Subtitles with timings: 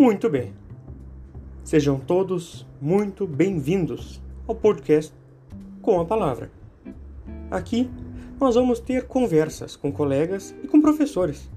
[0.00, 0.54] Muito bem.
[1.62, 4.18] Sejam todos muito bem-vindos
[4.48, 5.12] ao podcast
[5.82, 6.50] Com a Palavra.
[7.50, 7.90] Aqui
[8.40, 11.50] nós vamos ter conversas com colegas e com professores.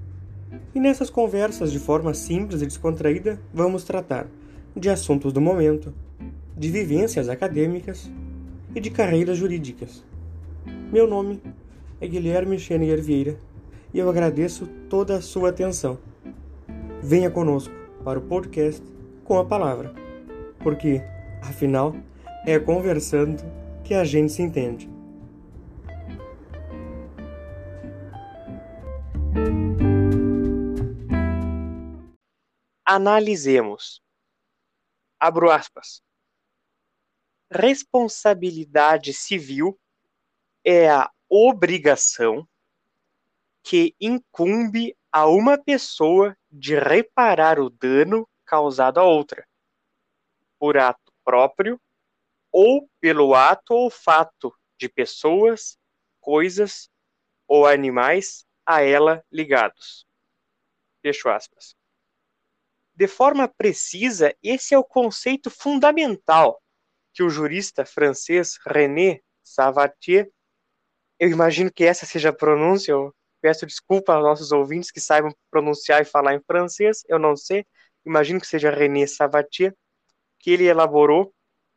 [0.74, 4.26] E nessas conversas, de forma simples e descontraída, vamos tratar
[4.76, 5.94] de assuntos do momento,
[6.54, 8.10] de vivências acadêmicas
[8.74, 10.04] e de carreiras jurídicas.
[10.92, 11.40] Meu nome
[11.98, 13.38] é Guilherme Xenier Vieira
[13.94, 15.96] e eu agradeço toda a sua atenção.
[17.02, 18.84] Venha conosco para o podcast
[19.24, 19.94] com a palavra,
[20.62, 21.00] porque,
[21.42, 21.94] afinal,
[22.46, 23.42] é conversando
[23.82, 24.88] que a gente se entende.
[32.84, 34.02] Analisemos.
[35.18, 36.02] Abro aspas.
[37.50, 39.78] Responsabilidade civil
[40.62, 42.46] é a obrigação
[43.62, 49.44] que incumbe a uma pessoa de reparar o dano causado a outra,
[50.56, 51.80] por ato próprio
[52.52, 55.76] ou pelo ato ou fato de pessoas,
[56.20, 56.88] coisas
[57.48, 60.06] ou animais a ela ligados.
[61.02, 61.74] Fecho aspas.
[62.94, 66.62] De forma precisa, esse é o conceito fundamental
[67.12, 70.30] que o jurista francês René Savatier,
[71.18, 73.12] eu imagino que essa seja a pronúncia, eu
[73.44, 77.66] peço desculpa aos nossos ouvintes que saibam pronunciar e falar em francês, eu não sei,
[78.02, 79.76] imagino que seja René Savatier,
[80.38, 81.30] que ele elaborou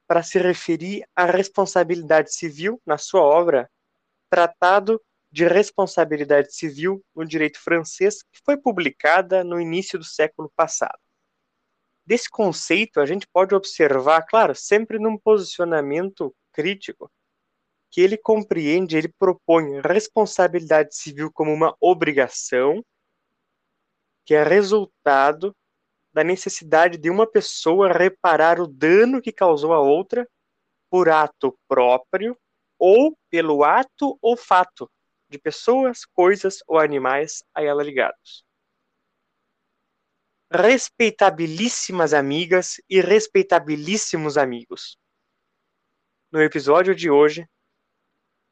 [0.08, 3.70] para se referir à responsabilidade civil na sua obra
[4.30, 10.98] Tratado de Responsabilidade Civil no Direito Francês, que foi publicada no início do século passado.
[12.06, 17.12] Desse conceito, a gente pode observar, claro, sempre num posicionamento crítico,
[17.90, 22.84] que ele compreende, ele propõe responsabilidade civil como uma obrigação,
[24.26, 25.56] que é resultado
[26.14, 30.28] da necessidade de uma pessoa reparar o dano que causou a outra
[30.90, 32.38] por ato próprio
[32.80, 34.90] ou pelo ato ou fato
[35.30, 38.48] de pessoas, coisas ou animais a ela ligados
[40.52, 44.98] respeitabilíssimas amigas e respeitabilíssimos amigos.
[46.32, 47.48] No episódio de hoje,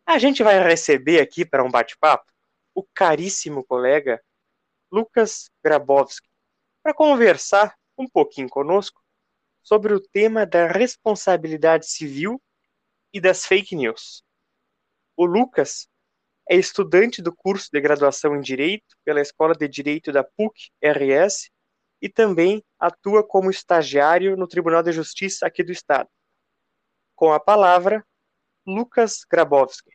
[0.05, 2.31] a gente vai receber aqui para um bate-papo
[2.73, 4.23] o caríssimo colega
[4.91, 6.29] Lucas Grabowski
[6.83, 9.01] para conversar um pouquinho conosco
[9.63, 12.39] sobre o tema da responsabilidade civil
[13.11, 14.23] e das fake news.
[15.17, 15.87] O Lucas
[16.47, 21.49] é estudante do curso de graduação em Direito pela Escola de Direito da PUC-RS
[21.99, 26.09] e também atua como estagiário no Tribunal de Justiça aqui do Estado.
[27.15, 28.05] Com a palavra,
[28.67, 29.94] Lucas Grabowski.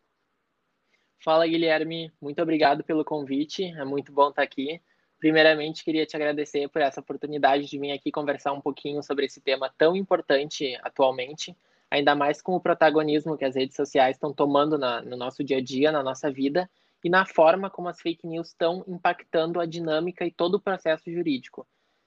[1.23, 2.11] Fala, Guilherme.
[2.19, 3.65] Muito obrigado pelo convite.
[3.65, 4.81] É muito bom estar aqui.
[5.19, 9.39] Primeiramente, queria te agradecer por essa oportunidade de vir aqui conversar um pouquinho sobre esse
[9.39, 11.55] tema tão importante atualmente,
[11.91, 15.59] ainda mais com o protagonismo que as redes sociais estão tomando na, no nosso dia
[15.59, 16.71] a dia, na nossa vida,
[17.05, 21.13] e na forma como as fake news estão impactando a dinâmica e todo o processo
[21.13, 21.67] jurídico.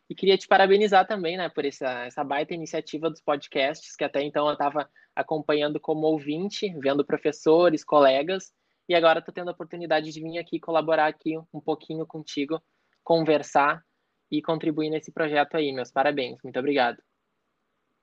[0.10, 4.24] E queria te parabenizar também, né, por essa, essa baita iniciativa dos podcasts, que até
[4.24, 8.52] então eu estava acompanhando como ouvinte, vendo professores, colegas,
[8.88, 12.62] e agora estou tendo a oportunidade de vir aqui colaborar aqui um pouquinho contigo,
[13.04, 13.84] conversar
[14.32, 15.72] e contribuir nesse projeto aí.
[15.72, 16.98] Meus parabéns, muito obrigado.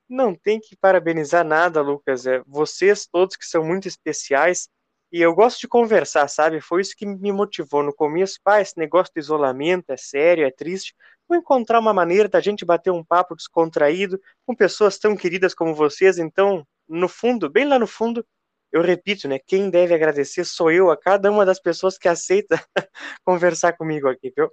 [0.09, 2.25] Não tem que parabenizar nada, Lucas.
[2.25, 4.69] É vocês todos que são muito especiais
[5.11, 6.61] e eu gosto de conversar, sabe?
[6.61, 8.39] Foi isso que me motivou no começo.
[8.43, 10.95] Pá, esse negócio do isolamento é sério, é triste.
[11.27, 15.75] Vou encontrar uma maneira da gente bater um papo descontraído com pessoas tão queridas como
[15.75, 16.17] vocês.
[16.17, 18.25] Então, no fundo, bem lá no fundo,
[18.71, 19.37] eu repito, né?
[19.39, 22.55] Quem deve agradecer sou eu a cada uma das pessoas que aceita
[23.25, 24.49] conversar comigo aqui, viu?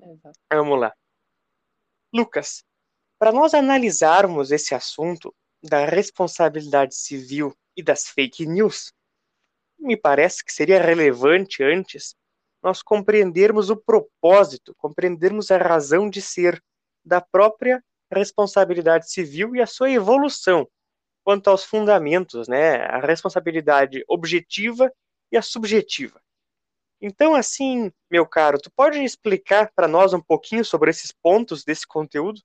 [0.00, 0.38] Exato.
[0.52, 0.92] Vamos lá.
[2.12, 2.64] Lucas,
[3.18, 8.92] para nós analisarmos esse assunto da responsabilidade civil e das fake news,
[9.78, 12.14] me parece que seria relevante antes
[12.62, 16.60] nós compreendermos o propósito, compreendermos a razão de ser
[17.04, 20.68] da própria responsabilidade civil e a sua evolução
[21.26, 24.92] quanto aos fundamentos, né, a responsabilidade objetiva
[25.32, 26.22] e a subjetiva.
[27.00, 31.84] Então, assim, meu caro, tu pode explicar para nós um pouquinho sobre esses pontos desse
[31.84, 32.40] conteúdo?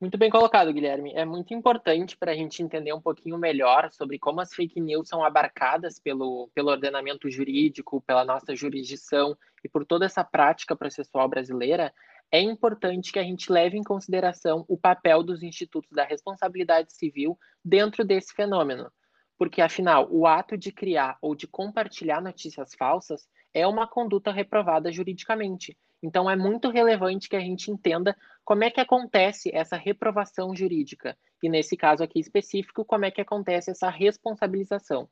[0.00, 1.12] Muito bem colocado, Guilherme.
[1.14, 5.06] É muito importante para a gente entender um pouquinho melhor sobre como as fake news
[5.06, 11.28] são abarcadas pelo, pelo ordenamento jurídico, pela nossa jurisdição e por toda essa prática processual
[11.28, 11.92] brasileira.
[12.30, 17.38] É importante que a gente leve em consideração o papel dos institutos da responsabilidade civil
[17.64, 18.90] dentro desse fenômeno,
[19.38, 24.92] porque afinal, o ato de criar ou de compartilhar notícias falsas é uma conduta reprovada
[24.92, 25.78] juridicamente.
[26.02, 31.16] Então, é muito relevante que a gente entenda como é que acontece essa reprovação jurídica.
[31.42, 35.08] E, nesse caso aqui específico, como é que acontece essa responsabilização.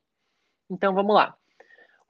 [0.70, 1.36] Então, vamos lá.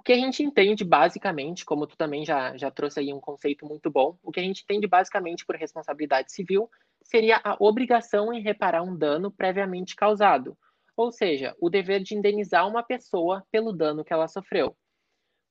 [0.07, 3.67] O que a gente entende basicamente, como tu também já, já trouxe aí um conceito
[3.67, 6.71] muito bom, o que a gente entende basicamente por responsabilidade civil
[7.03, 10.57] seria a obrigação em reparar um dano previamente causado,
[10.97, 14.77] ou seja, o dever de indenizar uma pessoa pelo dano que ela sofreu.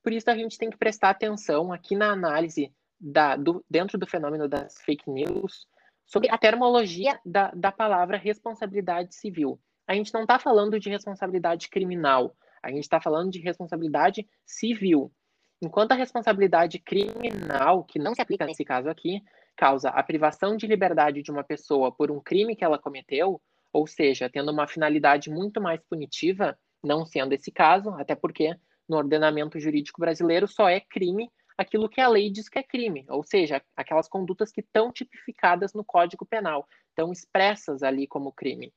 [0.02, 4.08] Por isso, a gente tem que prestar atenção aqui na análise da, do, dentro do
[4.08, 5.68] fenômeno das fake news
[6.06, 9.60] sobre a termologia da, da palavra responsabilidade civil.
[9.86, 12.34] A gente não está falando de responsabilidade criminal,
[12.66, 15.12] a gente está falando de responsabilidade civil.
[15.62, 19.22] Enquanto a responsabilidade criminal, que não se aplica nesse caso aqui,
[19.56, 23.40] causa a privação de liberdade de uma pessoa por um crime que ela cometeu,
[23.72, 28.56] ou seja, tendo uma finalidade muito mais punitiva, não sendo esse caso, até porque
[28.90, 33.06] no ordenamento jurídico brasileiro só é crime aquilo que a lei diz que é crime,
[33.08, 38.74] ou seja, aquelas condutas que estão tipificadas no Código Penal, estão expressas ali como crime.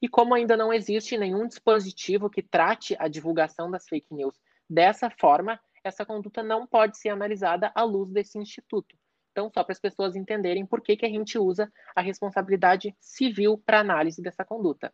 [0.00, 4.34] E como ainda não existe nenhum dispositivo que trate a divulgação das fake news
[4.68, 8.96] dessa forma, essa conduta não pode ser analisada à luz desse instituto.
[9.32, 13.56] Então, só para as pessoas entenderem por que, que a gente usa a responsabilidade civil
[13.64, 14.92] para análise dessa conduta.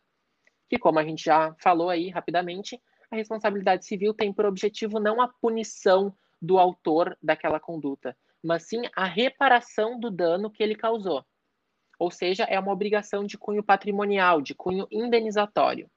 [0.69, 2.79] Que, como a gente já falou aí rapidamente,
[3.09, 8.83] a responsabilidade civil tem por objetivo não a punição do autor daquela conduta, mas sim
[8.95, 11.25] a reparação do dano que ele causou.
[11.99, 15.89] Ou seja, é uma obrigação de cunho patrimonial, de cunho indenizatório.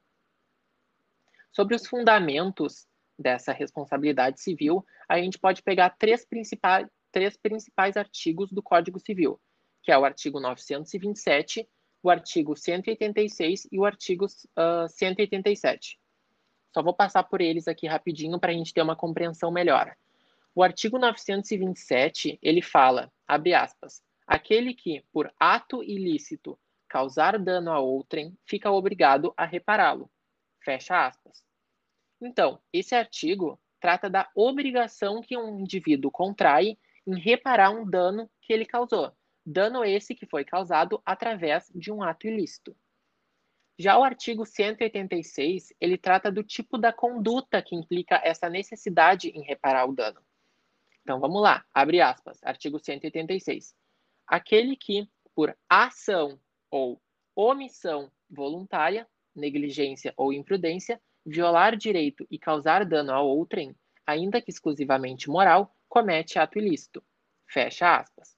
[1.51, 2.87] Sobre os fundamentos
[3.17, 9.39] dessa responsabilidade civil, a gente pode pegar três principais, três principais artigos do Código Civil,
[9.83, 11.67] que é o artigo 927,
[12.01, 15.99] o artigo 186 e o artigo uh, 187.
[16.73, 19.95] Só vou passar por eles aqui rapidinho para a gente ter uma compreensão melhor.
[20.55, 27.79] O artigo 927, ele fala, abre aspas, aquele que, por ato ilícito, causar dano a
[27.79, 30.09] outrem, fica obrigado a repará-lo.
[30.63, 31.43] Fecha aspas.
[32.21, 36.77] Então, esse artigo trata da obrigação que um indivíduo contrai
[37.07, 39.11] em reparar um dano que ele causou.
[39.43, 42.77] Dano esse que foi causado através de um ato ilícito.
[43.79, 49.41] Já o artigo 186, ele trata do tipo da conduta que implica essa necessidade em
[49.41, 50.21] reparar o dano.
[51.01, 53.73] Então vamos lá, abre aspas, artigo 186.
[54.29, 56.39] Aquele que, por ação
[56.69, 57.01] ou
[57.35, 65.29] omissão voluntária, negligência ou imprudência, violar direito e causar dano a outrem, ainda que exclusivamente
[65.29, 67.03] moral, comete ato ilícito.
[67.47, 68.37] Fecha aspas.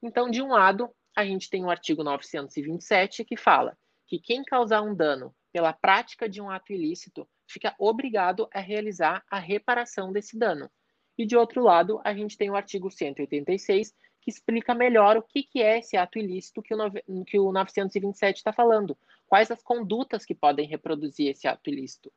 [0.00, 3.76] Então, de um lado, a gente tem o artigo 927 que fala
[4.06, 9.24] que quem causar um dano pela prática de um ato ilícito fica obrigado a realizar
[9.28, 10.70] a reparação desse dano,
[11.16, 13.92] e de outro lado, a gente tem o artigo 186,
[14.24, 18.38] que explica melhor o que, que é esse ato ilícito que o, que o 927
[18.38, 18.96] está falando.
[19.26, 22.10] Quais as condutas que podem reproduzir esse ato ilícito.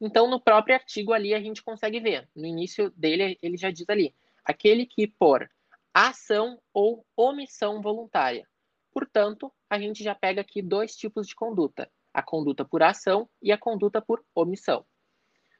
[0.00, 2.28] Então, no próprio artigo ali, a gente consegue ver.
[2.34, 4.12] No início dele, ele já diz ali:
[4.44, 5.48] aquele que por
[5.94, 8.44] ação ou omissão voluntária.
[8.92, 13.52] Portanto, a gente já pega aqui dois tipos de conduta: a conduta por ação e
[13.52, 14.84] a conduta por omissão.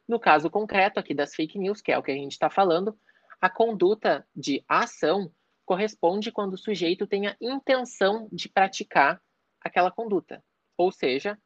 [0.09, 2.99] No caso concreto aqui das fake news, que é o que a gente está falando,
[3.41, 5.31] a conduta de ação
[5.65, 9.21] corresponde quando o sujeito tem a intenção de praticar
[9.61, 10.43] aquela conduta.
[10.77, 11.39] Ou seja,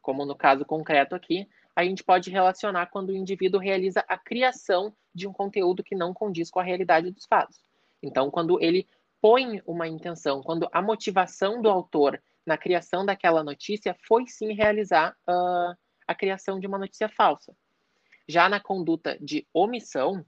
[0.00, 4.96] como no caso concreto aqui, a gente pode relacionar quando o indivíduo realiza a criação
[5.14, 7.60] de um conteúdo que não condiz com a realidade dos fatos.
[8.02, 8.88] Então, quando ele
[9.20, 15.14] põe uma intenção, quando a motivação do autor na criação daquela notícia foi sim realizar
[15.28, 15.76] uh,
[16.06, 17.54] a criação de uma notícia falsa.
[18.28, 20.24] Já na conduta de omissão,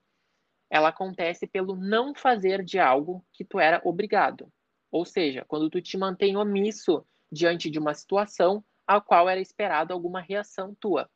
[0.70, 4.52] ela acontece pelo não fazer de algo que tu era obrigado.
[4.90, 9.92] Ou seja, quando tu te mantém omisso diante de uma situação a qual era esperado
[9.92, 11.10] alguma reação tua.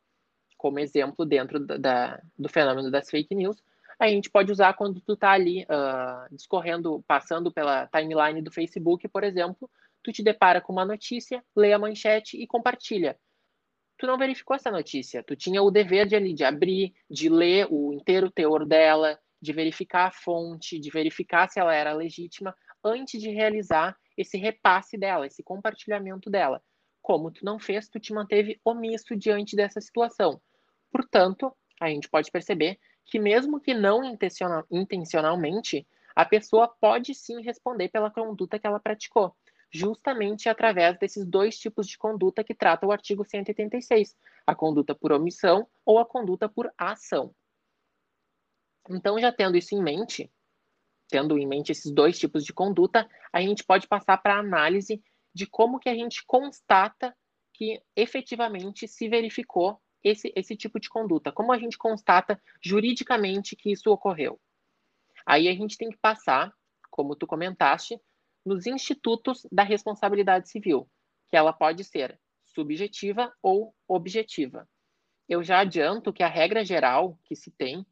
[0.57, 3.61] Como exemplo, dentro da, da, do fenômeno das fake news,
[3.99, 9.07] a gente pode usar quando tu tá ali uh, discorrendo, passando pela timeline do Facebook,
[9.07, 9.69] por exemplo,
[10.03, 13.17] tu te depara com uma notícia, lê a manchete e compartilha
[13.97, 15.23] tu não verificou essa notícia.
[15.23, 19.53] Tu tinha o dever de ali de abrir, de ler o inteiro teor dela, de
[19.53, 25.27] verificar a fonte, de verificar se ela era legítima antes de realizar esse repasse dela,
[25.27, 26.63] esse compartilhamento dela.
[27.01, 30.41] Como tu não fez, tu te manteve omisso diante dessa situação.
[30.91, 34.01] Portanto, a gente pode perceber que mesmo que não
[34.71, 35.85] intencionalmente,
[36.15, 39.35] a pessoa pode sim responder pela conduta que ela praticou
[39.73, 45.11] justamente através desses dois tipos de conduta que trata o artigo 186, a conduta por
[45.11, 47.33] omissão ou a conduta por ação.
[48.89, 50.31] Então, já tendo isso em mente,
[51.09, 55.01] tendo em mente esses dois tipos de conduta, a gente pode passar para a análise
[55.33, 57.15] de como que a gente constata
[57.53, 63.71] que efetivamente se verificou esse, esse tipo de conduta, como a gente constata juridicamente que
[63.71, 64.39] isso ocorreu.
[65.25, 66.53] Aí a gente tem que passar,
[66.91, 67.99] como tu comentaste,
[68.45, 70.89] nos institutos da responsabilidade civil,
[71.29, 74.67] que ela pode ser subjetiva ou objetiva.
[75.29, 77.85] Eu já adianto que a regra geral que se tem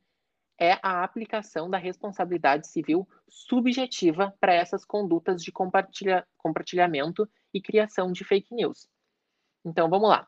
[0.61, 8.11] é a aplicação da responsabilidade civil subjetiva para essas condutas de compartilha compartilhamento e criação
[8.11, 8.87] de fake news.
[9.65, 10.27] Então, vamos lá.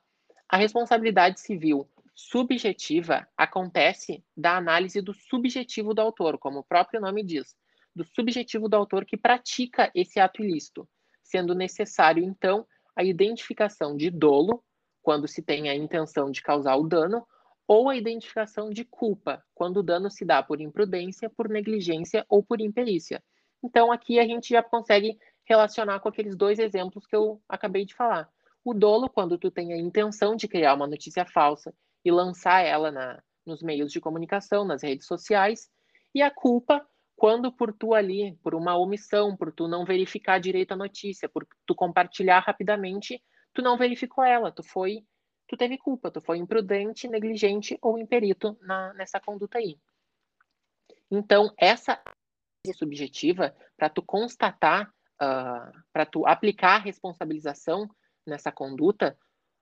[0.50, 7.24] A responsabilidade civil subjetiva acontece da análise do subjetivo do autor, como o próprio nome
[7.24, 7.56] diz,
[7.96, 10.90] do subjetivo do autor que pratica esse ato ilícito,
[11.22, 14.64] sendo necessário, então, a identificação de dolo,
[15.04, 17.24] quando se tem a intenção de causar o dano,
[17.68, 22.44] ou a identificação de culpa, quando o dano se dá por imprudência, por negligência ou
[22.44, 23.24] por imperícia.
[23.64, 27.96] Então, aqui a gente já consegue relacionar com aqueles dois exemplos que eu acabei de
[27.96, 28.30] falar.
[28.64, 32.92] O dolo, quando tu tem a intenção de criar uma notícia falsa e lançar ela
[32.92, 35.70] na, nos meios de comunicação, nas redes sociais,
[36.14, 40.74] e a culpa, quando por tu ali, por uma omissão, por tu não verificar direito
[40.74, 43.22] a notícia, por tu compartilhar rapidamente,
[43.54, 45.06] tu não verificou ela, tu foi
[45.54, 49.78] tu teve culpa, tu foi imprudente, negligente ou imperito na, nessa conduta aí.
[51.12, 52.02] Então, essa
[52.76, 54.92] subjetiva, para tu constatar,
[55.22, 57.88] uh, para tu aplicar a responsabilização
[58.26, 59.16] nessa conduta,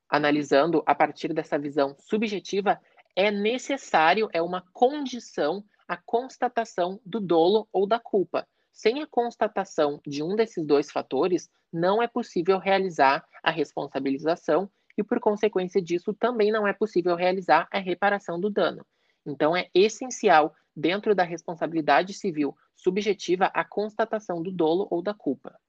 [0.09, 2.79] analisando a partir dessa visão subjetiva,
[3.13, 8.47] é necessário, é uma condição a constatação do dolo ou da culpa.
[8.71, 15.03] Sem a constatação de um desses dois fatores, não é possível realizar a responsabilização e,
[15.03, 18.85] por consequência disso, também não é possível realizar a reparação do dano.
[19.25, 25.59] Então, é essencial, dentro da responsabilidade civil subjetiva, a constatação do dolo ou da culpa.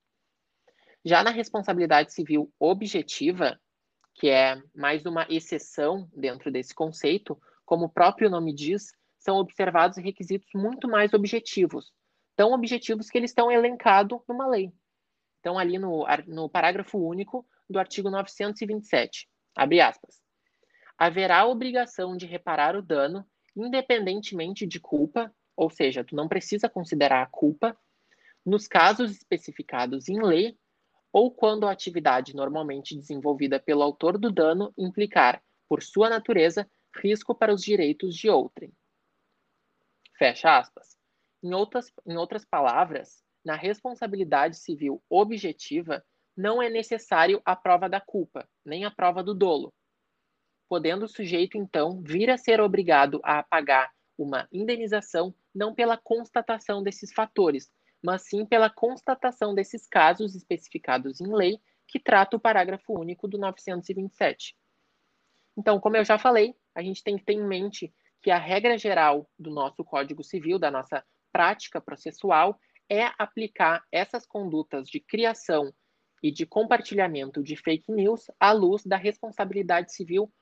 [1.04, 3.60] Já na responsabilidade civil objetiva,
[4.14, 9.98] que é mais uma exceção dentro desse conceito, como o próprio nome diz, são observados
[9.98, 11.92] requisitos muito mais objetivos,
[12.36, 14.72] tão objetivos que eles estão elencados numa lei.
[15.40, 19.28] Então, ali no, no parágrafo único, do artigo 927.
[19.56, 20.22] Abre aspas.
[20.96, 23.26] Haverá obrigação de reparar o dano,
[23.56, 27.76] independentemente de culpa, ou seja, tu não precisa considerar a culpa,
[28.44, 30.56] nos casos especificados em lei
[31.12, 37.34] ou quando a atividade normalmente desenvolvida pelo autor do dano implicar, por sua natureza, risco
[37.34, 38.72] para os direitos de outrem.
[40.18, 40.96] Fecha aspas.
[41.42, 46.04] Em outras, em outras palavras, na responsabilidade civil objetiva,
[46.36, 49.72] não é necessário a prova da culpa, nem a prova do dolo,
[50.68, 56.82] podendo o sujeito, então, vir a ser obrigado a pagar uma indenização não pela constatação
[56.82, 57.70] desses fatores,
[58.02, 63.36] mas sim pela constatação desses casos especificados em lei que trata o parágrafo único do
[63.36, 64.56] 927.
[65.56, 68.78] Então, como eu já falei, a gente tem que ter em mente que a regra
[68.78, 72.58] geral do nosso Código Civil, da nossa prática processual,
[72.88, 75.72] é aplicar essas condutas de criação
[76.22, 80.32] e de compartilhamento de fake news à luz da responsabilidade civil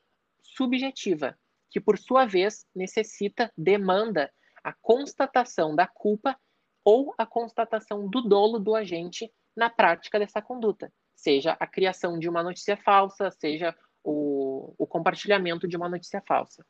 [0.42, 1.38] subjetiva,
[1.70, 4.30] que por sua vez necessita, demanda
[4.62, 6.38] a constatação da culpa
[6.84, 12.28] ou a constatação do dolo do agente na prática dessa conduta, seja a criação de
[12.28, 16.64] uma notícia falsa, seja o, o compartilhamento de uma notícia falsa.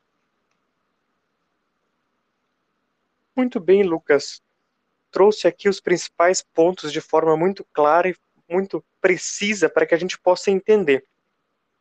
[3.34, 4.42] Muito bem, Lucas.
[5.10, 8.16] Trouxe aqui os principais pontos de forma muito clara e
[8.50, 11.06] muito precisa para que a gente possa entender.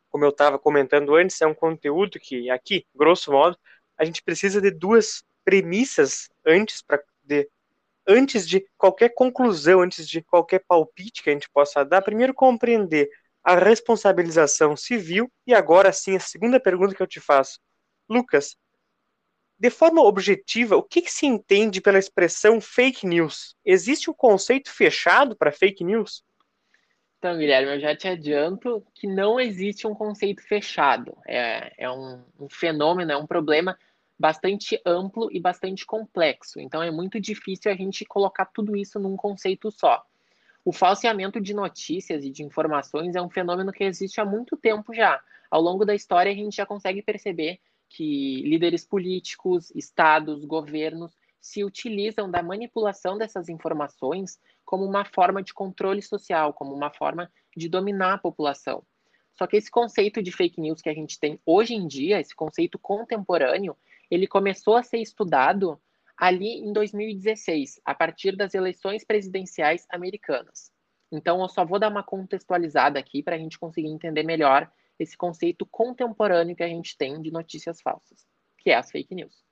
[0.08, 3.58] Como eu estava comentando antes, é um conteúdo que aqui, grosso modo,
[3.96, 7.48] a gente precisa de duas premissas antes para de
[8.06, 13.08] antes de qualquer conclusão, antes de qualquer palpite que a gente possa dar, primeiro compreender
[13.42, 17.60] a responsabilização civil e agora sim a segunda pergunta que eu te faço.
[18.08, 18.56] Lucas,
[19.58, 23.54] de forma objetiva, o que, que, se entende pela expressão fake news?
[23.64, 26.24] Existe um conceito fechado para fake news?
[27.20, 31.14] Então, Guilherme, eu já te adianto que não existe um conceito fechado.
[31.28, 33.78] É, é um, um fenômeno, é um problema
[34.18, 36.58] bastante amplo e bastante complexo.
[36.58, 40.02] Então, é muito difícil a gente colocar tudo isso num conceito só.
[40.64, 44.94] O falseamento de notícias e de informações é um fenômeno que existe há muito tempo
[44.94, 45.22] já.
[45.50, 51.64] Ao longo da história, a gente já consegue perceber que líderes políticos, estados, governos se
[51.64, 57.68] utilizam da manipulação dessas informações como uma forma de controle social, como uma forma de
[57.68, 58.84] dominar a população.
[59.32, 62.34] Só que esse conceito de fake news que a gente tem hoje em dia, esse
[62.34, 63.76] conceito contemporâneo,
[64.10, 65.80] ele começou a ser estudado
[66.16, 70.70] ali em 2016, a partir das eleições presidenciais americanas.
[71.10, 75.16] Então, eu só vou dar uma contextualizada aqui para a gente conseguir entender melhor esse
[75.16, 78.26] conceito contemporâneo que a gente tem de notícias falsas,
[78.58, 79.42] que é as fake news.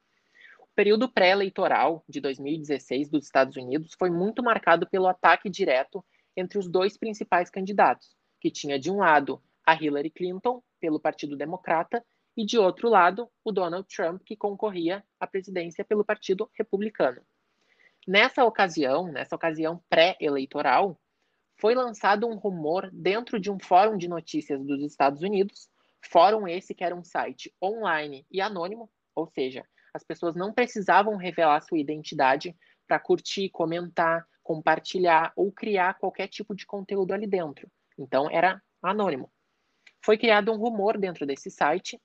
[0.78, 6.04] Período pré-eleitoral de 2016 dos Estados Unidos foi muito marcado pelo ataque direto
[6.36, 11.36] entre os dois principais candidatos, que tinha de um lado a Hillary Clinton, pelo Partido
[11.36, 12.00] Democrata,
[12.36, 17.22] e de outro lado, o Donald Trump, que concorria à presidência pelo Partido Republicano.
[18.06, 20.96] Nessa ocasião, nessa ocasião pré-eleitoral,
[21.56, 25.68] foi lançado um rumor dentro de um fórum de notícias dos Estados Unidos,
[26.00, 29.66] fórum esse que era um site online e anônimo, ou seja,
[29.98, 36.54] as pessoas não precisavam revelar sua identidade para curtir, comentar, compartilhar ou criar qualquer tipo
[36.54, 37.70] de conteúdo ali dentro.
[37.98, 39.30] Então era anônimo.
[40.02, 42.00] Foi criado um rumor dentro desse site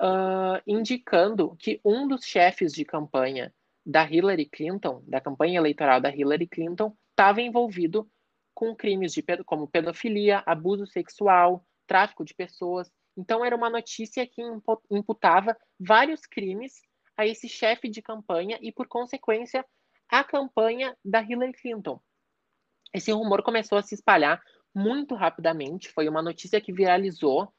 [0.00, 3.54] uh, indicando que um dos chefes de campanha
[3.86, 8.10] da Hillary Clinton, da campanha eleitoral da Hillary Clinton, estava envolvido
[8.52, 12.90] com crimes de, como pedofilia, abuso sexual, tráfico de pessoas.
[13.16, 14.42] Então, era uma notícia que
[14.90, 16.82] imputava vários crimes
[17.16, 19.64] a esse chefe de campanha e, por consequência,
[20.08, 22.00] a campanha da Hillary Clinton.
[22.92, 24.40] Esse rumor começou a se espalhar
[24.74, 27.52] muito rapidamente, foi uma notícia que viralizou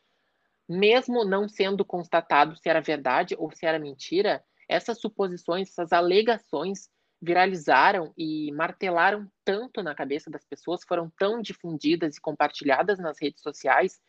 [0.67, 6.89] mesmo não sendo constatado se era verdade ou se era mentira, essas suposições, essas alegações
[7.21, 13.41] viralizaram e martelaram tanto na cabeça das pessoas, foram tão difundidas e compartilhadas nas redes
[13.41, 13.99] sociais,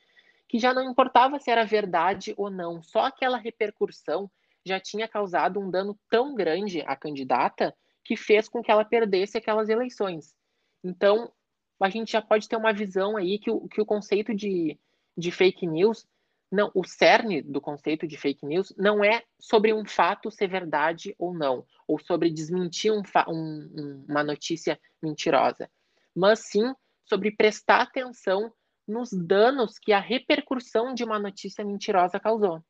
[0.49, 4.31] que já não importava se era verdade ou não, só aquela repercussão
[4.67, 9.39] já tinha causado um dano tão grande à candidata que fez com que ela perdesse
[9.39, 10.35] aquelas eleições.
[10.83, 11.33] Então,
[11.81, 14.79] a gente já pode ter uma visão aí que o, que o conceito de,
[15.17, 16.07] de fake news
[16.51, 21.15] não, o cerne do conceito de fake news não é sobre um fato ser verdade
[21.19, 25.69] ou não, ou sobre desmentir um, um, uma notícia mentirosa,
[26.15, 26.73] mas sim
[27.05, 28.53] sobre prestar atenção
[28.87, 32.63] nos danos que a repercussão de uma notícia mentirosa causou.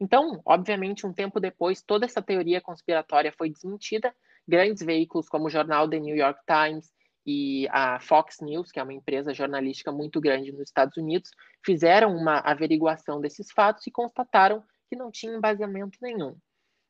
[0.00, 4.14] Então, obviamente, um tempo depois, toda essa teoria conspiratória foi desmentida.
[4.46, 6.92] Grandes veículos como o jornal The New York Times,
[7.26, 11.30] e a Fox News, que é uma empresa jornalística muito grande nos Estados Unidos,
[11.64, 16.36] fizeram uma averiguação desses fatos e constataram que não tinha embasamento nenhum.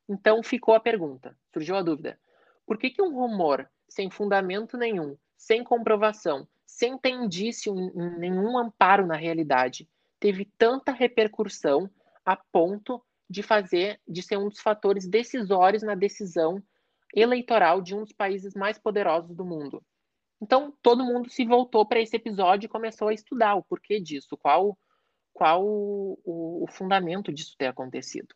[0.08, 2.18] Então ficou a pergunta, surgiu a dúvida:
[2.66, 7.72] por que, que um rumor sem fundamento nenhum, sem comprovação, sem ter indício,
[8.18, 9.88] nenhum amparo na realidade,
[10.18, 11.88] teve tanta repercussão
[12.24, 16.62] a ponto de fazer, de ser um dos fatores decisórios na decisão
[17.14, 19.82] eleitoral de um dos países mais poderosos do mundo?
[20.40, 24.36] Então, todo mundo se voltou para esse episódio e começou a estudar o porquê disso,
[24.36, 24.76] qual,
[25.32, 28.34] qual o, o, o fundamento disso ter acontecido.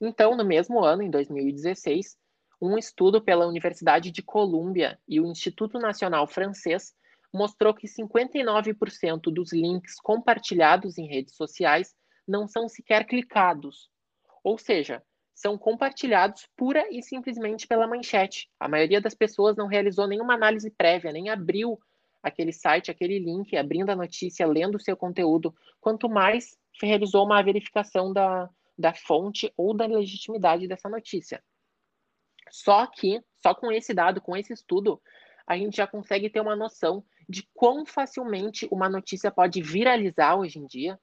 [0.00, 2.16] Então, no mesmo ano, em 2016,
[2.60, 6.94] um estudo pela Universidade de Colômbia e o Instituto Nacional Francês
[7.32, 11.94] mostrou que 59% dos links compartilhados em redes sociais
[12.26, 13.90] não são sequer clicados.
[14.42, 15.02] Ou seja,
[15.34, 18.50] são compartilhados pura e simplesmente pela manchete.
[18.60, 21.80] A maioria das pessoas não realizou nenhuma análise prévia, nem abriu
[22.22, 27.42] aquele site, aquele link, abrindo a notícia, lendo o seu conteúdo, quanto mais realizou uma
[27.42, 31.42] verificação da, da fonte ou da legitimidade dessa notícia.
[32.50, 35.00] Só que, só com esse dado, com esse estudo,
[35.46, 40.58] a gente já consegue ter uma noção de quão facilmente uma notícia pode viralizar hoje
[40.58, 41.00] em dia,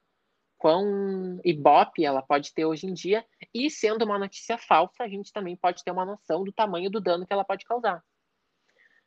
[0.60, 5.32] quão ibope ela pode ter hoje em dia, e sendo uma notícia falsa, a gente
[5.32, 8.04] também pode ter uma noção do tamanho do dano que ela pode causar.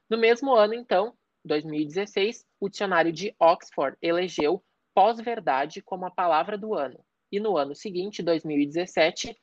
[0.09, 4.63] No mesmo ano, então, 2016, o dicionário de Oxford elegeu
[4.95, 6.99] pós-verdade como a palavra do ano.
[7.31, 9.37] E no ano seguinte, 2017,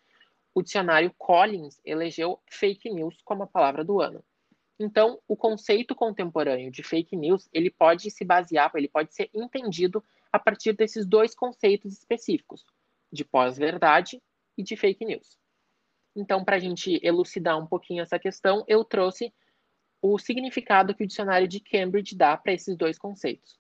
[0.53, 4.21] o dicionário Collins elegeu fake news como a palavra do ano.
[4.81, 10.03] Então, o conceito contemporâneo de fake news, ele pode se basear, ele pode ser entendido
[10.33, 12.65] a partir desses dois conceitos específicos,
[13.13, 14.23] de pós-verdade
[14.57, 15.39] e de fake news.
[16.15, 19.33] Então, para a gente elucidar um pouquinho essa questão, eu trouxe
[20.03, 23.59] o significado que o dicionário de Cambridge dá para esses dois conceitos.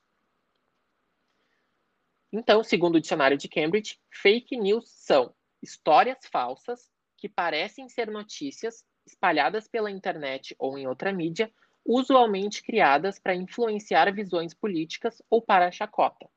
[2.32, 8.84] Então, segundo o dicionário de Cambridge, fake news são histórias falsas que parecem ser notícias
[9.06, 11.52] espalhadas pela internet ou em outra mídia,
[11.84, 16.28] usualmente criadas para influenciar visões políticas ou para chacota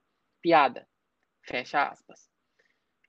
[0.43, 0.85] piada.
[1.41, 2.29] Fecha aspas.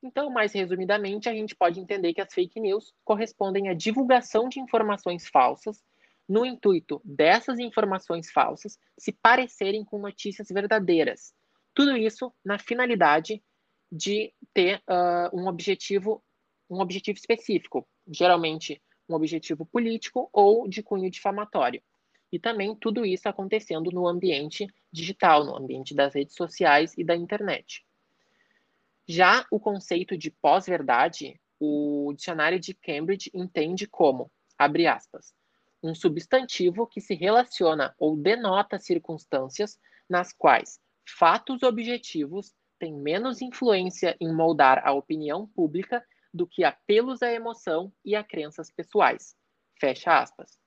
[0.03, 4.61] Então, mais resumidamente, a gente pode entender que as fake news correspondem à divulgação de
[4.61, 5.83] informações falsas
[6.29, 11.35] no intuito dessas informações falsas se parecerem com notícias verdadeiras.
[11.75, 13.42] Tudo isso na finalidade
[13.90, 16.23] de ter uh, um objetivo
[16.70, 21.83] um objetivo específico, geralmente um objetivo político ou de cunho difamatório.
[22.35, 27.14] E também tudo isso acontecendo no ambiente digital, no ambiente das redes sociais e da
[27.14, 27.87] internet.
[29.07, 35.33] Já o conceito de pós-verdade, o dicionário de Cambridge entende como, abre aspas,
[35.81, 39.79] um substantivo que se relaciona ou denota circunstâncias
[40.11, 47.23] nas quais fatos objetivos têm menos influência em moldar a opinião pública do que apelos
[47.23, 49.37] à emoção e a crenças pessoais.
[49.79, 50.63] Fecha aspas.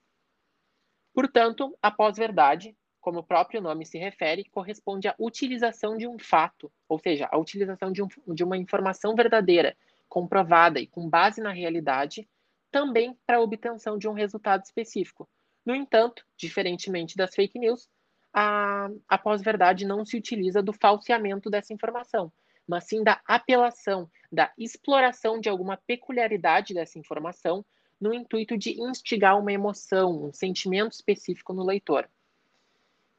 [1.17, 6.71] Portanto, a pós-verdade, como o próprio nome se refere, corresponde à utilização de um fato,
[6.87, 9.75] ou seja, a utilização de, um, de uma informação verdadeira,
[10.07, 12.29] comprovada e com base na realidade,
[12.69, 15.27] também para a obtenção de um resultado específico.
[15.65, 17.89] No entanto, diferentemente das fake news,
[18.31, 22.31] a, a pós-verdade não se utiliza do falseamento dessa informação,
[22.67, 27.65] mas sim da apelação, da exploração de alguma peculiaridade dessa informação
[27.99, 32.09] no intuito de instigar uma emoção, um sentimento específico no leitor.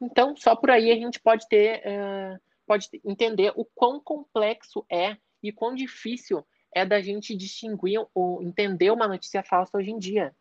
[0.01, 5.17] Então, só por aí a gente pode ter, uh, pode entender o quão complexo é
[5.43, 10.33] e quão difícil é da gente distinguir ou entender uma notícia falsa hoje em dia.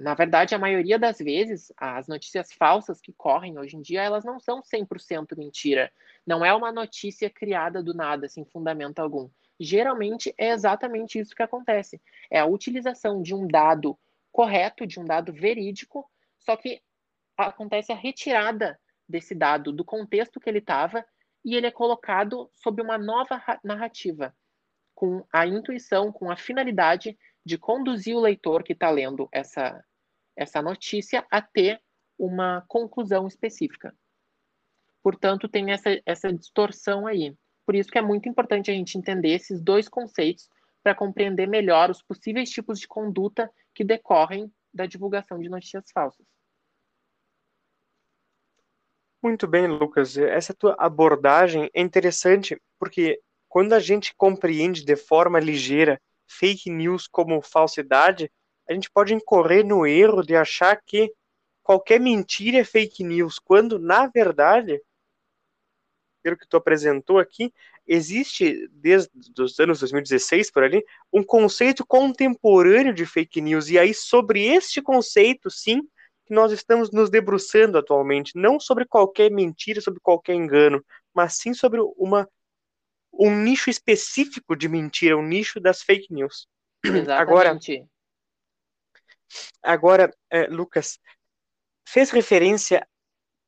[0.00, 4.24] Na verdade, a maioria das vezes, as notícias falsas que correm hoje em dia, elas
[4.24, 5.92] não são 100% mentira.
[6.26, 9.28] Não é uma notícia criada do nada, sem fundamento algum.
[9.60, 12.00] Geralmente é exatamente isso que acontece.
[12.30, 13.98] É a utilização de um dado
[14.32, 16.80] correto, de um dado verídico, só que
[17.36, 21.04] acontece a retirada desse dado do contexto que ele estava
[21.44, 24.34] e ele é colocado sob uma nova narrativa
[24.94, 29.84] com a intuição, com a finalidade de conduzir o leitor que está lendo essa,
[30.36, 31.82] essa notícia a ter
[32.18, 33.94] uma conclusão específica.
[35.02, 37.34] Portanto, tem essa, essa distorção aí.
[37.66, 40.48] Por isso que é muito importante a gente entender esses dois conceitos
[40.82, 46.26] para compreender melhor os possíveis tipos de conduta que decorrem da divulgação de notícias falsas.
[49.22, 50.16] Muito bem, Lucas.
[50.16, 57.06] Essa tua abordagem é interessante porque quando a gente compreende de forma ligeira fake news
[57.06, 58.30] como falsidade,
[58.68, 61.12] a gente pode incorrer no erro de achar que
[61.62, 64.80] qualquer mentira é fake news, quando na verdade,
[66.22, 67.52] pelo que tu apresentou aqui,
[67.86, 73.92] existe desde os anos 2016 por ali um conceito contemporâneo de fake news e aí
[73.94, 75.82] sobre este conceito, sim,
[76.26, 81.52] que nós estamos nos debruçando atualmente, não sobre qualquer mentira, sobre qualquer engano, mas sim
[81.52, 82.28] sobre uma
[83.12, 86.46] um nicho específico de mentira, um nicho das fake news.
[86.84, 87.10] Exatamente.
[87.12, 87.60] Agora,
[89.62, 90.98] agora é, Lucas,
[91.86, 92.86] fez referência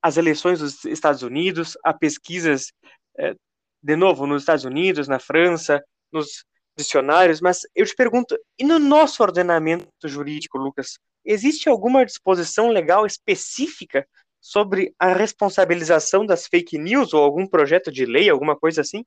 [0.03, 2.73] às eleições dos Estados Unidos, a pesquisas,
[3.19, 3.35] é,
[3.83, 6.45] de novo, nos Estados Unidos, na França, nos
[6.77, 13.07] dicionários, mas eu te pergunto, e no nosso ordenamento jurídico, Lucas, existe alguma disposição legal
[13.07, 14.07] específica
[14.41, 19.05] sobre a responsabilização das fake news ou algum projeto de lei, alguma coisa assim?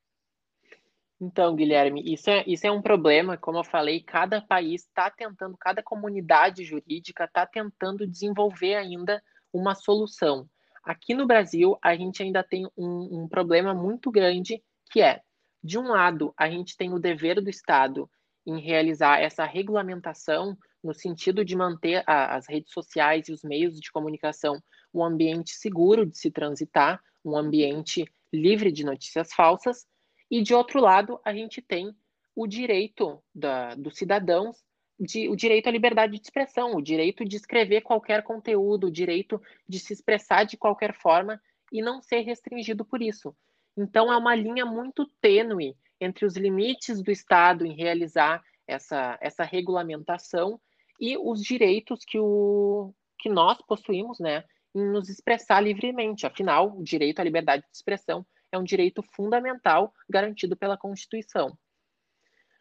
[1.20, 5.58] Então, Guilherme, isso é, isso é um problema, como eu falei, cada país está tentando,
[5.58, 10.48] cada comunidade jurídica está tentando desenvolver ainda uma solução.
[10.86, 15.22] Aqui no Brasil, a gente ainda tem um, um problema muito grande, que é,
[15.64, 18.10] de um lado, a gente tem o dever do Estado
[18.46, 23.80] em realizar essa regulamentação no sentido de manter a, as redes sociais e os meios
[23.80, 24.62] de comunicação
[24.94, 29.86] um ambiente seguro de se transitar, um ambiente livre de notícias falsas,
[30.30, 31.94] e de outro lado, a gente tem
[32.36, 34.64] o direito da, dos cidadãos,
[35.00, 39.42] de, o direito à liberdade de expressão, o direito de escrever qualquer conteúdo, o direito
[39.68, 43.36] de se expressar de qualquer forma e não ser restringido por isso.
[43.78, 49.44] Então, é uma linha muito tênue entre os limites do Estado em realizar essa, essa
[49.44, 50.60] regulamentação
[51.00, 56.26] e os direitos que, o, que nós possuímos, né, em nos expressar livremente.
[56.26, 61.58] Afinal, o direito à liberdade de expressão é um direito fundamental garantido pela Constituição.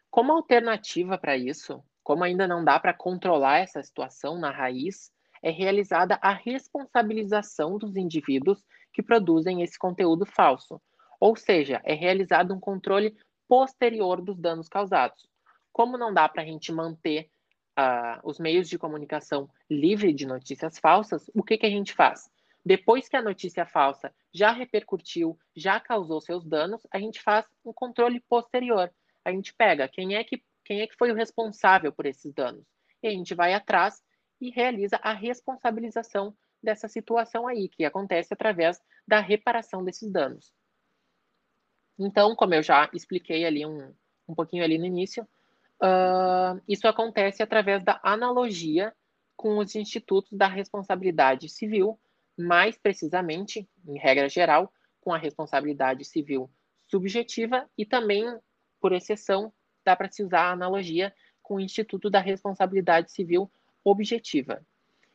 [0.09, 5.49] Como alternativa para isso, como ainda não dá para controlar essa situação na raiz, é
[5.49, 8.63] realizada a responsabilização dos indivíduos
[8.93, 10.79] que produzem esse conteúdo falso,
[11.19, 15.27] ou seja, é realizado um controle posterior dos danos causados.
[15.73, 17.27] Como não dá para a gente manter
[17.77, 22.29] uh, os meios de comunicação livre de notícias falsas, o que, que a gente faz?
[22.63, 27.73] Depois que a notícia falsa já repercutiu, já causou seus danos, a gente faz um
[27.73, 28.91] controle posterior.
[29.23, 32.65] A gente pega quem é que, quem é que foi o responsável por esses danos.
[33.01, 34.01] E a gente vai atrás
[34.41, 40.51] e realiza a responsabilização dessa situação aí, que acontece através da reparação desses danos.
[41.97, 43.93] Então, como eu já expliquei ali um,
[44.27, 45.25] um pouquinho ali no início,
[45.75, 48.95] Uh, isso acontece através da analogia
[49.35, 51.99] com os institutos da responsabilidade civil,
[52.37, 56.49] mais precisamente, em regra geral, com a responsabilidade civil
[56.87, 58.25] subjetiva e também,
[58.79, 59.51] por exceção,
[59.85, 63.49] dá para se usar a analogia com o Instituto da Responsabilidade Civil
[63.83, 64.65] Objetiva.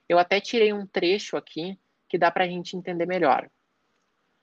[0.09, 1.79] Eu até tirei um trecho aqui
[2.09, 3.51] que dá para a gente entender melhor.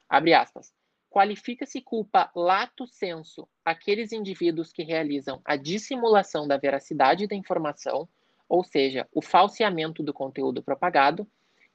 [0.08, 0.74] Abre aspas.
[1.10, 8.08] Qualifica-se culpa lato sensu aqueles indivíduos que realizam a dissimulação da veracidade da informação,
[8.48, 11.28] ou seja, o falseamento do conteúdo propagado,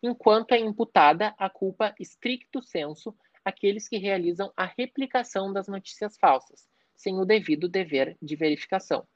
[0.02, 6.68] enquanto é imputada a culpa stricto sensu aqueles que realizam a replicação das notícias falsas,
[6.96, 9.06] sem o devido dever de verificação.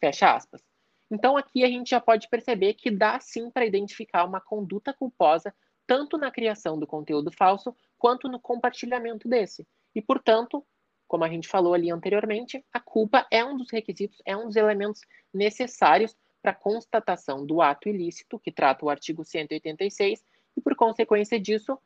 [0.00, 0.62] Fecha aspas.
[1.10, 5.54] Então aqui a gente já pode perceber que dá sim para identificar uma conduta culposa
[5.86, 9.66] tanto na criação do conteúdo falso quanto no compartilhamento desse.
[9.94, 10.64] E, portanto,
[11.06, 14.56] como a gente falou ali anteriormente, a culpa é um dos requisitos, é um dos
[14.56, 20.24] elementos necessários para a constatação do ato ilícito, que trata o artigo 186,
[20.56, 21.78] e por consequência disso,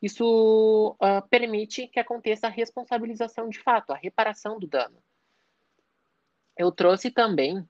[0.00, 4.96] isso uh, permite que aconteça a responsabilização de fato, a reparação do dano.
[6.56, 7.68] Eu trouxe também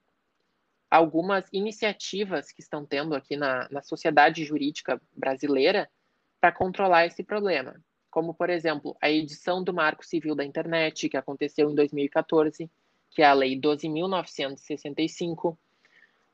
[0.90, 5.88] algumas iniciativas que estão tendo aqui na, na sociedade jurídica brasileira
[6.40, 11.16] para controlar esse problema, como, por exemplo, a edição do Marco Civil da Internet, que
[11.16, 12.68] aconteceu em 2014,
[13.10, 15.56] que é a Lei 12.965,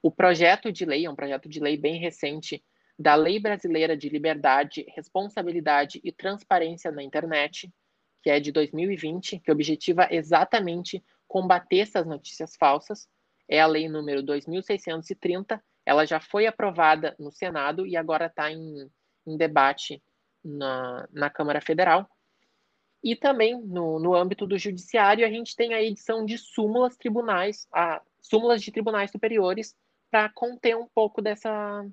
[0.02, 2.62] o projeto de lei, é um projeto de lei bem recente,
[2.98, 7.72] da Lei Brasileira de Liberdade, Responsabilidade e Transparência na Internet,
[8.22, 13.08] que é de 2020, que objetiva exatamente combater essas notícias falsas,
[13.48, 15.62] é a lei número 2630.
[15.84, 18.90] Ela já foi aprovada no Senado e agora está em,
[19.26, 20.02] em, debate
[20.44, 22.08] na, na Câmara Federal.
[23.02, 27.68] E também no, no âmbito do judiciário, a gente tem a edição de súmulas tribunais,
[27.72, 29.76] a, súmulas de tribunais superiores,
[30.10, 31.86] para conter um pouco dessa,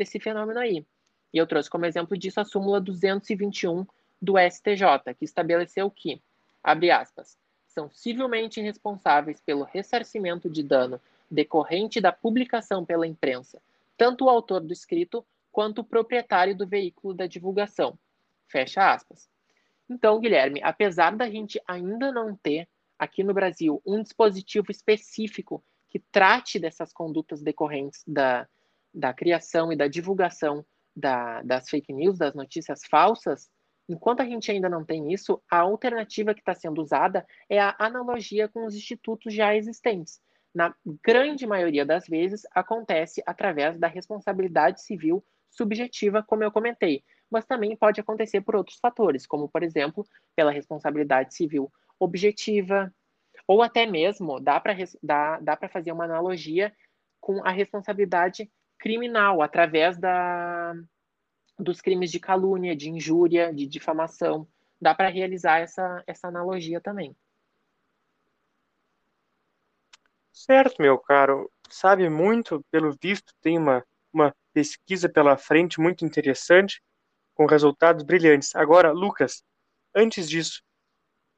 [0.00, 0.86] desse fenômeno aí.
[1.32, 3.86] E eu trouxe como exemplo disso a súmula 221
[4.20, 6.22] do STJ, que estabeleceu que,
[6.64, 10.98] abre aspas, são civilmente responsáveis pelo ressarcimento de dano
[11.30, 13.60] decorrente da publicação pela imprensa,
[13.96, 17.98] tanto o autor do escrito quanto o proprietário do veículo da divulgação.
[18.48, 19.28] Fecha aspas.
[19.88, 22.66] Então, Guilherme, apesar da gente ainda não ter
[22.98, 28.48] aqui no Brasil um dispositivo específico que trate dessas condutas decorrentes da,
[28.92, 33.50] da criação e da divulgação da, das fake news, das notícias falsas,
[33.90, 37.74] Enquanto a gente ainda não tem isso, a alternativa que está sendo usada é a
[37.76, 40.20] analogia com os institutos já existentes.
[40.54, 40.72] Na
[41.04, 47.76] grande maioria das vezes, acontece através da responsabilidade civil subjetiva, como eu comentei, mas também
[47.76, 52.94] pode acontecer por outros fatores, como, por exemplo, pela responsabilidade civil objetiva,
[53.44, 56.72] ou até mesmo dá para dá, dá fazer uma analogia
[57.20, 58.48] com a responsabilidade
[58.80, 60.74] criminal, através da,
[61.58, 64.48] dos crimes de calúnia, de injúria, de difamação.
[64.80, 67.14] Dá para realizar essa, essa analogia também.
[70.32, 71.50] Certo, meu caro.
[71.68, 76.82] Sabe muito, pelo visto, tem uma, uma pesquisa pela frente muito interessante,
[77.34, 78.56] com resultados brilhantes.
[78.56, 79.44] Agora, Lucas,
[79.94, 80.62] antes disso,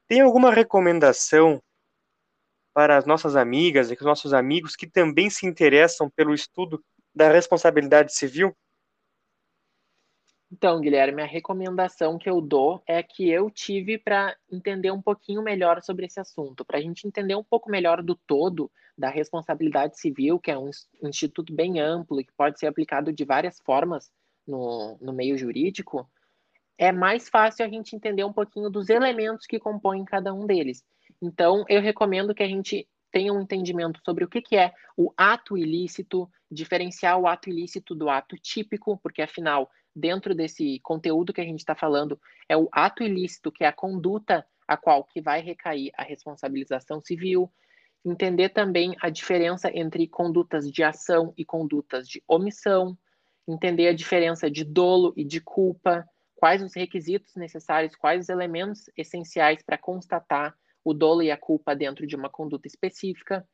[0.07, 1.61] tem alguma recomendação
[2.72, 6.83] para as nossas amigas e os nossos amigos que também se interessam pelo estudo
[7.14, 8.55] da responsabilidade civil?
[10.51, 15.40] Então, Guilherme, a recomendação que eu dou é que eu tive para entender um pouquinho
[15.42, 19.98] melhor sobre esse assunto, para a gente entender um pouco melhor do todo da responsabilidade
[19.98, 20.68] civil, que é um
[21.03, 24.12] instituto bem amplo e que pode ser aplicado de várias formas
[24.46, 26.07] no, no meio jurídico,
[26.77, 30.85] é mais fácil a gente entender um pouquinho dos elementos que compõem cada um deles.
[31.20, 35.12] Então, eu recomendo que a gente tenha um entendimento sobre o que, que é o
[35.16, 41.40] ato ilícito, diferenciar o ato ilícito do ato típico, porque afinal dentro desse conteúdo que
[41.40, 45.20] a gente está falando é o ato ilícito, que é a conduta a qual que
[45.20, 47.53] vai recair a responsabilização civil,
[48.05, 52.96] entender também a diferença entre condutas de ação e condutas de omissão,
[53.46, 58.90] entender a diferença de dolo e de culpa, quais os requisitos necessários, quais os elementos
[58.96, 63.47] essenciais para constatar o dolo e a culpa dentro de uma conduta específica.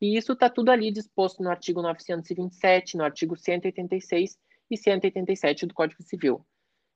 [0.00, 4.38] E isso está tudo ali disposto no artigo 927, no artigo 186
[4.70, 6.44] e 187 do Código Civil.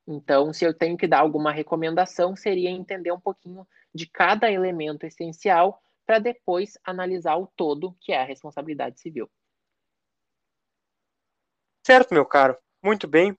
[0.07, 5.07] Então, se eu tenho que dar alguma recomendação, seria entender um pouquinho de cada elemento
[5.07, 9.31] essencial para depois analisar o todo, que é a responsabilidade civil.
[11.87, 12.57] Certo, meu caro.
[12.83, 13.37] Muito bem.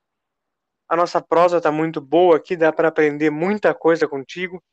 [0.88, 4.63] A nossa prosa está muito boa aqui, dá para aprender muita coisa contigo.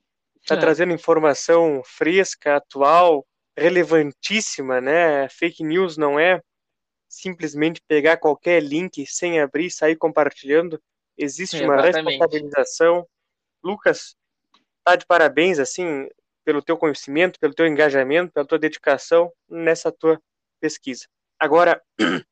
[0.42, 0.58] Está é.
[0.58, 5.28] trazendo informação fresca, atual, relevantíssima, né?
[5.28, 6.40] Fake news não é
[7.08, 10.80] simplesmente pegar qualquer link sem abrir e sair compartilhando.
[11.16, 13.06] Existe uma responsabilização.
[13.62, 14.14] Lucas,
[14.84, 16.08] tá de parabéns, assim,
[16.44, 20.20] pelo teu conhecimento, pelo teu engajamento, pela tua dedicação nessa tua
[20.60, 21.06] pesquisa.
[21.38, 21.82] Agora,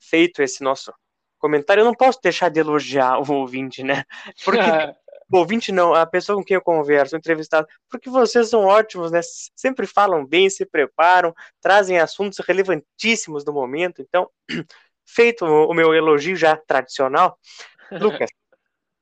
[0.00, 0.92] feito esse nosso
[1.38, 4.04] comentário, eu não posso deixar de elogiar o ouvinte, né?
[4.44, 4.58] Porque
[5.32, 9.10] o ouvinte não, a pessoa com quem eu converso, o entrevistado, porque vocês são ótimos,
[9.10, 9.20] né?
[9.56, 14.02] Sempre falam bem, se preparam, trazem assuntos relevantíssimos do momento.
[14.02, 14.28] Então,
[15.06, 17.38] feito o meu elogio já tradicional,
[17.90, 18.30] Lucas,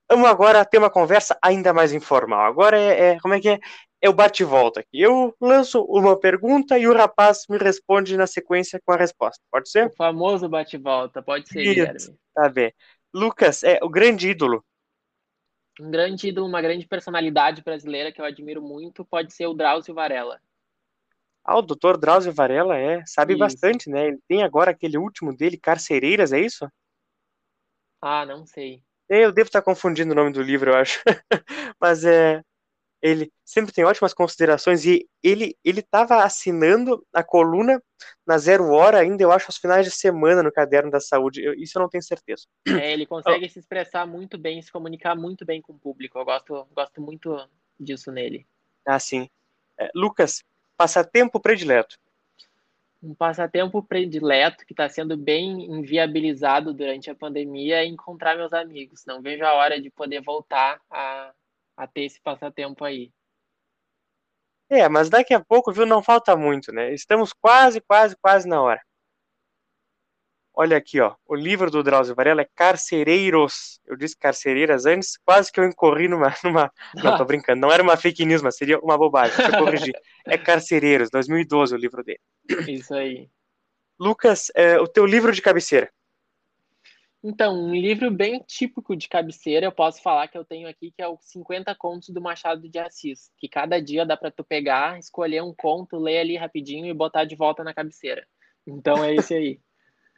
[0.09, 2.47] vamos agora ter uma conversa ainda mais informal.
[2.47, 3.59] Agora é, é como é que é?
[4.03, 4.99] É o bate-volta aqui.
[5.01, 9.43] Eu lanço uma pergunta e o rapaz me responde na sequência com a resposta.
[9.51, 9.88] Pode ser?
[9.88, 11.99] O famoso bate-volta, pode ser, Isso, Guilherme.
[12.35, 12.73] Tá bem.
[13.12, 14.64] Lucas, é o grande ídolo
[15.79, 19.95] um grande ídolo, uma grande personalidade brasileira que eu admiro muito pode ser o Drauzio
[19.95, 20.41] Varela.
[21.45, 23.41] Ah, o doutor Drauzio Varela é, sabe isso.
[23.41, 24.09] bastante, né?
[24.09, 26.69] Ele tem agora aquele último dele, Carcereiras, é isso?
[28.01, 28.83] Ah, não sei.
[29.09, 31.03] Eu devo estar confundindo o nome do livro, eu acho.
[31.81, 32.43] Mas é,
[33.03, 37.83] ele sempre tem ótimas considerações e ele ele estava assinando a coluna
[38.27, 41.43] na Zero Hora ainda, eu acho, aos finais de semana no Caderno da Saúde.
[41.43, 42.45] Eu, isso eu não tenho certeza.
[42.67, 46.19] É, ele consegue se expressar muito bem, se comunicar muito bem com o público.
[46.19, 47.37] Eu gosto, gosto muito
[47.79, 48.47] disso nele.
[48.87, 49.29] Ah, sim.
[49.79, 50.43] É, Lucas,
[50.77, 51.99] passatempo predileto.
[53.03, 59.07] Um passatempo predileto que está sendo bem inviabilizado durante a pandemia é encontrar meus amigos.
[59.07, 61.33] Não vejo a hora de poder voltar a
[61.81, 63.11] a ter esse passatempo aí.
[64.69, 66.93] É, mas daqui a pouco, viu, não falta muito, né?
[66.93, 68.81] Estamos quase, quase, quase na hora.
[70.53, 71.14] Olha aqui, ó.
[71.27, 73.81] O livro do Drauzio Varela é Carcereiros.
[73.87, 76.35] Eu disse carcereiras antes, quase que eu incorri numa.
[76.45, 76.71] numa...
[76.97, 77.61] Não, tô brincando.
[77.61, 79.37] Não era uma fake news, mas seria uma bobagem.
[79.37, 79.95] Deixa eu corrigir.
[80.27, 82.21] É Carcereiros, 2012, o livro dele.
[82.69, 83.31] Isso aí.
[83.99, 85.90] Lucas, é, o teu livro de cabeceira.
[87.23, 91.03] Então, um livro bem típico de cabeceira, eu posso falar que eu tenho aqui, que
[91.03, 94.99] é o 50 Contos do Machado de Assis, que cada dia dá para tu pegar,
[94.99, 98.27] escolher um conto, ler ali rapidinho e botar de volta na cabeceira.
[98.67, 99.61] Então é esse aí.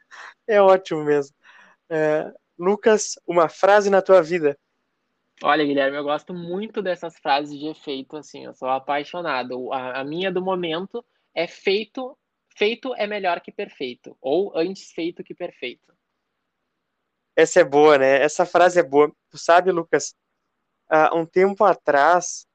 [0.47, 1.35] é ótimo mesmo.
[1.89, 4.57] É, Lucas, uma frase na tua vida.
[5.43, 9.73] Olha, Guilherme, eu gosto muito dessas frases de efeito, assim, eu sou apaixonado.
[9.73, 11.03] A, a minha do momento
[11.35, 12.17] é feito,
[12.55, 15.93] feito é melhor que perfeito, ou antes feito que perfeito.
[17.35, 18.21] Essa é boa, né?
[18.21, 19.11] Essa frase é boa.
[19.29, 20.13] Tu sabe, Lucas,
[20.89, 22.45] há um tempo atrás,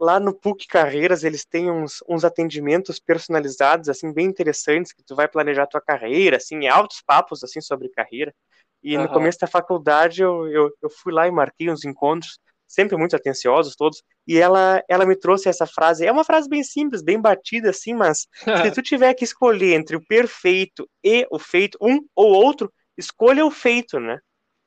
[0.00, 5.14] lá no PUC Carreiras, eles têm uns, uns atendimentos personalizados, assim, bem interessantes, que tu
[5.14, 8.34] vai planejar tua carreira, assim, altos papos, assim, sobre carreira.
[8.82, 9.04] E uhum.
[9.04, 13.14] no começo da faculdade, eu, eu, eu fui lá e marquei uns encontros, sempre muito
[13.14, 16.06] atenciosos todos, e ela, ela me trouxe essa frase.
[16.06, 18.26] É uma frase bem simples, bem batida, assim, mas
[18.62, 23.44] se tu tiver que escolher entre o perfeito e o feito, um ou outro, escolha
[23.44, 24.18] o feito, né?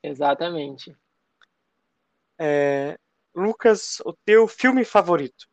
[0.02, 0.96] Exatamente.
[2.38, 2.98] É,
[3.34, 5.46] Lucas, o teu filme favorito?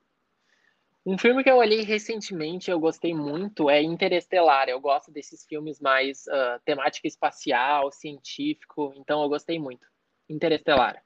[1.05, 4.67] Um filme que eu olhei recentemente, eu gostei muito, é Interestelar.
[4.69, 9.85] Eu gosto desses filmes mais uh, temática espacial, científico, então eu gostei muito.
[10.27, 11.03] Interestelar.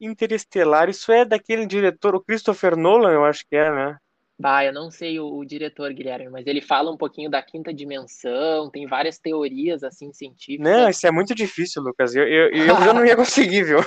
[0.00, 3.98] Interestelar, isso é daquele diretor, o Christopher Nolan, eu acho que é, né?
[4.38, 7.72] Bah, eu não sei o, o, diretor, Guilherme, mas ele fala um pouquinho da quinta
[7.72, 10.70] dimensão, tem várias teorias, assim, científicas.
[10.70, 12.14] Não, isso é muito difícil, Lucas.
[12.14, 13.78] Eu, eu, eu já não ia conseguir, viu?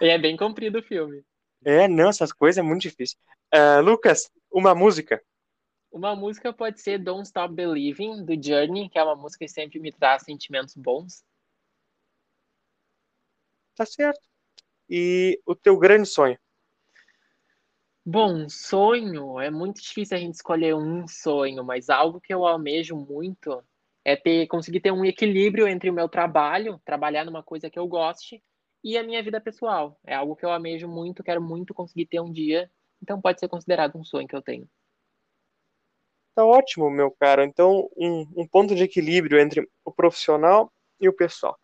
[0.00, 1.24] é bem comprido o filme.
[1.64, 3.16] É, não, essas coisas é muito difícil.
[3.54, 5.22] Uh, Lucas, uma música.
[5.90, 9.78] Uma música pode ser Don't Stop Believing, do Journey, que é uma música que sempre
[9.78, 11.24] me traz sentimentos bons.
[13.74, 14.20] Tá certo.
[14.88, 16.38] E o teu grande sonho?
[18.04, 22.96] Bom, sonho, é muito difícil a gente escolher um sonho, mas algo que eu almejo
[22.96, 23.62] muito
[24.04, 27.86] é ter conseguir ter um equilíbrio entre o meu trabalho, trabalhar numa coisa que eu
[27.86, 28.42] goste,
[28.82, 30.00] e a minha vida pessoal.
[30.04, 32.68] É algo que eu almejo muito, quero muito conseguir ter um dia,
[33.00, 34.68] então pode ser considerado um sonho que eu tenho.
[36.34, 37.42] Tá ótimo, meu caro.
[37.42, 41.56] Então, um, um ponto de equilíbrio entre o profissional e o pessoal.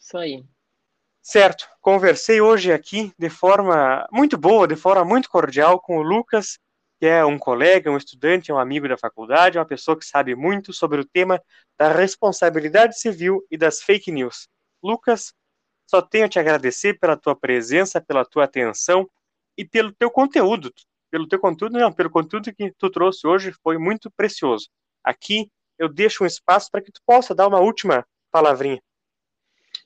[0.00, 0.42] Isso aí.
[1.24, 6.58] Certo, conversei hoje aqui de forma muito boa, de forma muito cordial com o Lucas,
[6.98, 10.72] que é um colega, um estudante, um amigo da faculdade, uma pessoa que sabe muito
[10.72, 11.40] sobre o tema
[11.78, 14.48] da responsabilidade civil e das fake news.
[14.82, 15.32] Lucas,
[15.88, 19.08] só tenho a te agradecer pela tua presença, pela tua atenção
[19.56, 20.72] e pelo teu conteúdo.
[21.08, 24.68] Pelo teu conteúdo, não, pelo conteúdo que tu trouxe hoje foi muito precioso.
[25.04, 25.48] Aqui
[25.78, 28.82] eu deixo um espaço para que tu possa dar uma última palavrinha.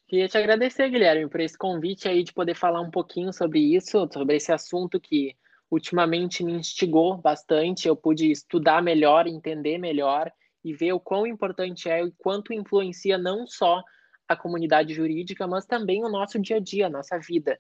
[0.09, 4.09] Queria te agradecer, Guilherme, por esse convite aí de poder falar um pouquinho sobre isso,
[4.13, 5.37] sobre esse assunto que
[5.69, 7.89] ultimamente me instigou bastante.
[7.89, 10.31] Eu pude estudar melhor, entender melhor
[10.63, 13.83] e ver o quão importante é e quanto influencia não só
[14.29, 17.59] a comunidade jurídica, mas também o nosso dia a dia, a nossa vida.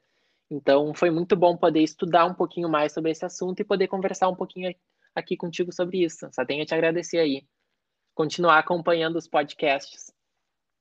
[0.48, 4.28] Então, foi muito bom poder estudar um pouquinho mais sobre esse assunto e poder conversar
[4.28, 4.72] um pouquinho
[5.16, 6.28] aqui contigo sobre isso.
[6.32, 7.44] Só tenho a te agradecer aí.
[8.14, 10.15] Continuar acompanhando os podcasts.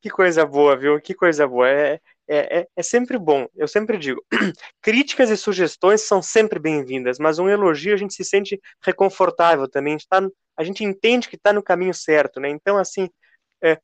[0.02, 1.02] Que coisa boa, viu?
[1.02, 1.70] Que coisa boa.
[1.70, 3.48] É, é, é, é sempre bom.
[3.56, 4.24] Eu sempre digo:
[4.82, 9.94] críticas e sugestões são sempre bem-vindas, mas um elogio a gente se sente reconfortável também.
[9.94, 12.50] A gente, tá, a gente entende que está no caminho certo, né?
[12.50, 13.10] Então, assim,
[13.64, 13.80] é,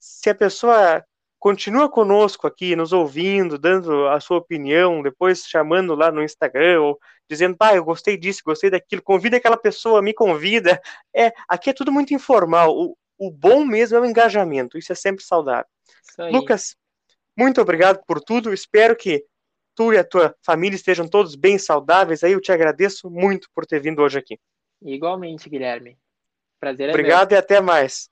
[0.00, 1.04] se a pessoa
[1.38, 6.98] continua conosco aqui, nos ouvindo, dando a sua opinião, depois chamando lá no Instagram, ou
[7.28, 10.80] dizendo, pai, eu gostei disso, gostei daquilo, convida aquela pessoa, me convida.
[11.14, 12.72] É, aqui é tudo muito informal.
[12.74, 15.66] O, o bom mesmo é o engajamento, isso é sempre saudável.
[16.30, 16.76] Lucas,
[17.36, 19.24] muito obrigado por tudo, espero que
[19.74, 23.66] tu e a tua família estejam todos bem saudáveis aí, eu te agradeço muito por
[23.66, 24.38] ter vindo hoje aqui.
[24.82, 25.98] Igualmente, Guilherme.
[26.58, 27.38] Prazer é Obrigado meu.
[27.38, 28.08] e até mais.